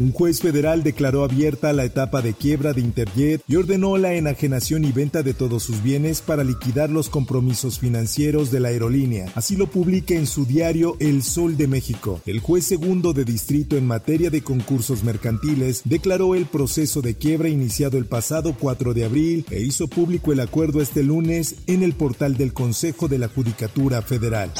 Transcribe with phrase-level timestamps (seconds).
[0.00, 4.84] Un juez federal declaró abierta la etapa de quiebra de Interjet y ordenó la enajenación
[4.84, 9.26] y venta de todos sus bienes para liquidar los compromisos financieros de la aerolínea.
[9.34, 12.20] Así lo publica en su diario El Sol de México.
[12.26, 17.48] El juez segundo de distrito en materia de concursos mercantiles declaró el proceso de quiebra
[17.48, 21.94] iniciado el pasado 4 de abril e hizo público el acuerdo este lunes en el
[21.94, 24.52] portal del Consejo de la Judicatura Federal.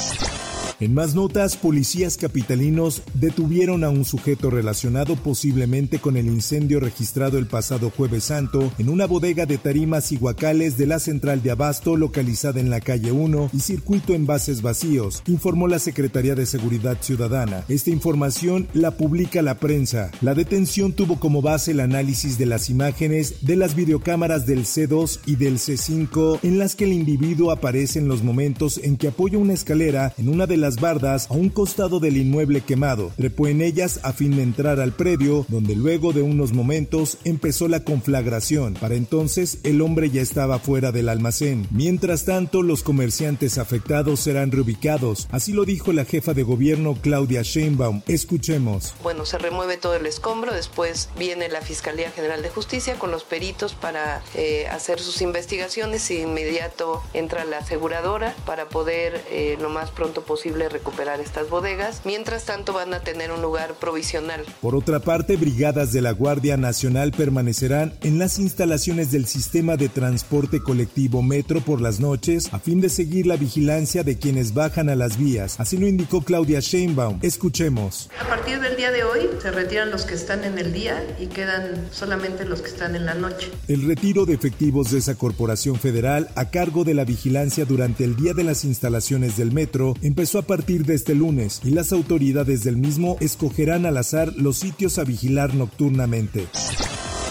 [0.80, 7.36] En más notas, policías capitalinos detuvieron a un sujeto relacionado posiblemente con el incendio registrado
[7.36, 11.50] el pasado jueves santo en una bodega de tarimas y guacales de la central de
[11.50, 16.46] abasto localizada en la calle 1 y circuito en bases vacíos, informó la Secretaría de
[16.46, 17.64] Seguridad Ciudadana.
[17.68, 20.12] Esta información la publica la prensa.
[20.20, 25.18] La detención tuvo como base el análisis de las imágenes de las videocámaras del C2
[25.26, 29.38] y del C5 en las que el individuo aparece en los momentos en que apoya
[29.38, 33.12] una escalera en una de las bardas a un costado del inmueble quemado.
[33.16, 37.68] Trepó en ellas a fin de entrar al predio, donde luego de unos momentos empezó
[37.68, 38.74] la conflagración.
[38.74, 41.66] Para entonces el hombre ya estaba fuera del almacén.
[41.70, 45.28] Mientras tanto, los comerciantes afectados serán reubicados.
[45.30, 48.02] Así lo dijo la jefa de gobierno Claudia Sheinbaum.
[48.06, 48.94] Escuchemos.
[49.02, 53.24] Bueno, se remueve todo el escombro, después viene la Fiscalía General de Justicia con los
[53.24, 59.68] peritos para eh, hacer sus investigaciones y inmediato entra la aseguradora para poder eh, lo
[59.68, 62.00] más pronto posible recuperar estas bodegas.
[62.04, 64.44] Mientras tanto van a tener un lugar provisional.
[64.60, 69.88] Por otra parte, brigadas de la Guardia Nacional permanecerán en las instalaciones del sistema de
[69.88, 74.88] transporte colectivo Metro por las noches a fin de seguir la vigilancia de quienes bajan
[74.88, 75.60] a las vías.
[75.60, 77.18] Así lo indicó Claudia Sheinbaum.
[77.22, 78.08] Escuchemos.
[78.20, 81.26] A partir del día de hoy se retiran los que están en el día y
[81.26, 83.50] quedan solamente los que están en la noche.
[83.68, 88.16] El retiro de efectivos de esa corporación federal a cargo de la vigilancia durante el
[88.16, 92.64] día de las instalaciones del metro empezó a partir de este lunes y las autoridades
[92.64, 96.48] del mismo escogerán al azar los sitios a vigilar nocturnamente.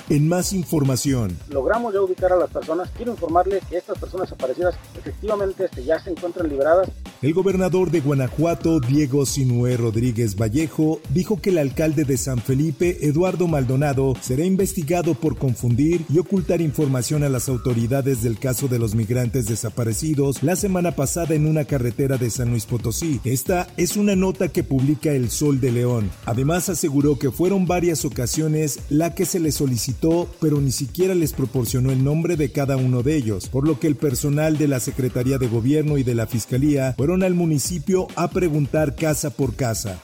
[0.07, 1.35] En más información.
[1.49, 2.89] Logramos ya ubicar a las personas.
[2.95, 6.89] Quiero informarle que estas personas aparecidas efectivamente este, ya se encuentran liberadas
[7.21, 12.99] el gobernador de Guanajuato, Diego Sinué Rodríguez Vallejo, dijo que el alcalde de San Felipe,
[13.01, 18.77] Eduardo Maldonado, será investigado por confundir y ocultar información a las autoridades del caso de
[18.77, 23.19] los migrantes desaparecidos la semana pasada en una carretera de San Luis Potosí.
[23.23, 26.11] Esta es una nota que publica El Sol de León.
[26.25, 31.33] Además aseguró que fueron varias ocasiones la que se les solicitó, pero ni siquiera les
[31.33, 34.79] proporcionó el nombre de cada uno de ellos, por lo que el personal de la
[34.79, 40.01] Secretaría de Gobierno y de la Fiscalía al municipio a preguntar casa por casa.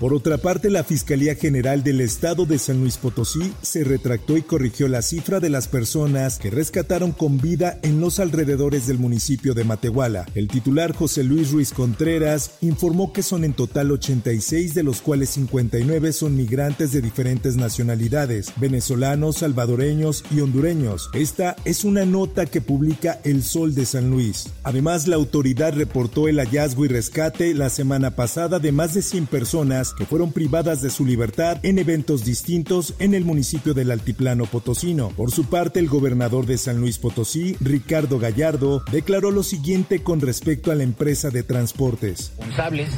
[0.00, 4.42] Por otra parte, la Fiscalía General del Estado de San Luis Potosí se retractó y
[4.42, 9.54] corrigió la cifra de las personas que rescataron con vida en los alrededores del municipio
[9.54, 10.26] de Matehuala.
[10.36, 15.30] El titular José Luis Ruiz Contreras informó que son en total 86, de los cuales
[15.30, 21.10] 59 son migrantes de diferentes nacionalidades, venezolanos, salvadoreños y hondureños.
[21.12, 24.46] Esta es una nota que publica El Sol de San Luis.
[24.62, 29.26] Además, la autoridad reportó el hallazgo y rescate la semana pasada de más de 100
[29.26, 34.46] personas que fueron privadas de su libertad en eventos distintos en el municipio del Altiplano
[34.46, 35.10] Potosino.
[35.10, 40.20] Por su parte, el gobernador de San Luis Potosí, Ricardo Gallardo, declaró lo siguiente con
[40.20, 42.32] respecto a la empresa de transportes.
[42.38, 42.90] Responsables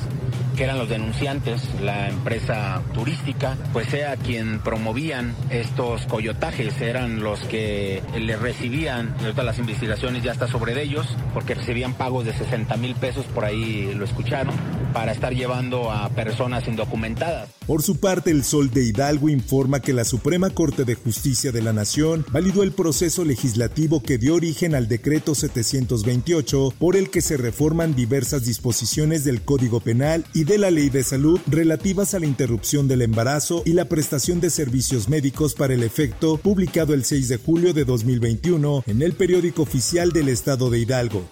[0.60, 7.40] que eran los denunciantes, la empresa turística, pues sea quien promovían estos coyotajes, eran los
[7.44, 12.76] que le recibían, ahorita las investigaciones ya está sobre ellos, porque recibían pagos de 60
[12.76, 14.54] mil pesos, por ahí lo escucharon,
[14.92, 17.48] para estar llevando a personas indocumentadas.
[17.66, 21.62] Por su parte, el Sol de Hidalgo informa que la Suprema Corte de Justicia de
[21.62, 27.20] la Nación validó el proceso legislativo que dio origen al decreto 728 por el que
[27.20, 32.18] se reforman diversas disposiciones del Código Penal y de la Ley de Salud relativas a
[32.18, 37.04] la interrupción del embarazo y la prestación de servicios médicos para el efecto, publicado el
[37.04, 41.24] 6 de julio de 2021 en el periódico oficial del Estado de Hidalgo.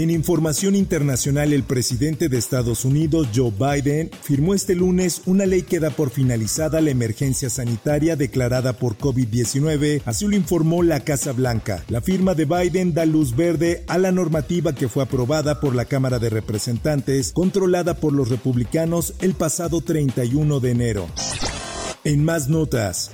[0.00, 5.60] En información internacional, el presidente de Estados Unidos, Joe Biden, firmó este lunes una ley
[5.60, 11.32] que da por finalizada la emergencia sanitaria declarada por COVID-19, así lo informó la Casa
[11.32, 11.84] Blanca.
[11.90, 15.84] La firma de Biden da luz verde a la normativa que fue aprobada por la
[15.84, 21.08] Cámara de Representantes, controlada por los republicanos el pasado 31 de enero.
[22.04, 23.10] En más notas.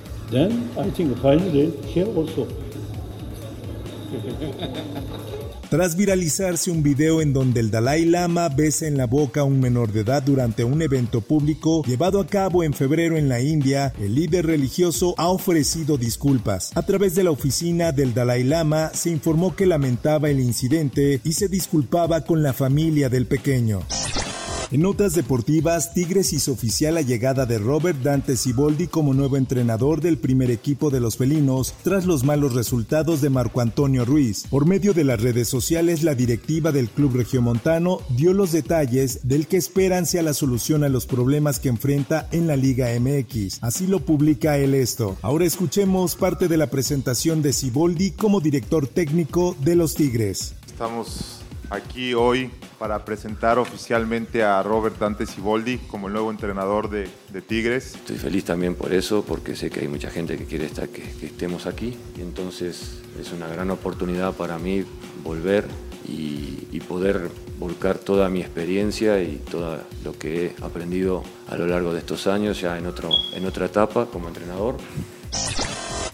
[5.69, 9.59] Tras viralizarse un video en donde el Dalai Lama besa en la boca a un
[9.59, 13.91] menor de edad durante un evento público llevado a cabo en febrero en la India,
[13.99, 16.71] el líder religioso ha ofrecido disculpas.
[16.75, 21.33] A través de la oficina del Dalai Lama se informó que lamentaba el incidente y
[21.33, 23.81] se disculpaba con la familia del pequeño.
[24.69, 30.01] En notas deportivas, Tigres hizo oficial la llegada de Robert Dante Siboldi como nuevo entrenador
[30.01, 34.45] del primer equipo de los felinos tras los malos resultados de Marco Antonio Ruiz.
[34.49, 39.47] Por medio de las redes sociales, la directiva del club regiomontano dio los detalles del
[39.47, 43.59] que esperan sea la solución a los problemas que enfrenta en la Liga MX.
[43.61, 45.15] Así lo publica el esto.
[45.21, 50.55] Ahora escuchemos parte de la presentación de Siboldi como director técnico de los Tigres.
[50.67, 57.07] Estamos aquí hoy para presentar oficialmente a Robert Dante Siboldi como el nuevo entrenador de,
[57.41, 57.95] Tigres.
[57.95, 61.03] Estoy feliz también por eso, porque sé que hay mucha gente que quiere estar, que,
[61.25, 64.83] estemos aquí, y entonces es una gran oportunidad para mí
[65.23, 65.65] volver
[66.07, 66.45] y,
[66.87, 67.29] poder
[67.59, 72.27] volcar toda mi experiencia y todo lo que he aprendido a lo largo de estos
[72.27, 74.77] años, ya en, otro, en otra etapa como entrenador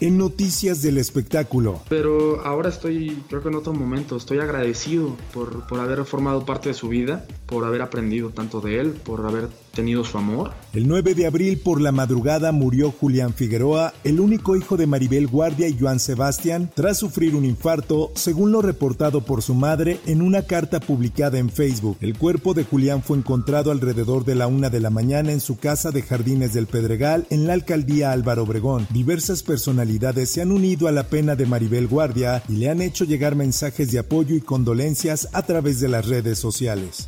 [0.03, 1.81] en Noticias del Espectáculo.
[1.87, 6.67] Pero ahora estoy, creo que en otro momento, estoy agradecido por, por haber formado parte
[6.67, 9.47] de su vida, por haber aprendido tanto de él, por haber
[10.73, 15.27] El 9 de abril por la madrugada murió Julián Figueroa, el único hijo de Maribel
[15.27, 20.21] Guardia y Joan Sebastián, tras sufrir un infarto, según lo reportado por su madre en
[20.21, 21.97] una carta publicada en Facebook.
[22.01, 25.57] El cuerpo de Julián fue encontrado alrededor de la una de la mañana en su
[25.57, 28.85] casa de Jardines del Pedregal, en la alcaldía Álvaro Obregón.
[28.91, 33.05] Diversas personalidades se han unido a la pena de Maribel Guardia y le han hecho
[33.05, 37.07] llegar mensajes de apoyo y condolencias a través de las redes sociales.